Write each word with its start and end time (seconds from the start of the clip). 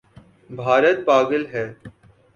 بھارت 0.49 0.97
پاگل 1.05 1.45
ہے 1.53 1.65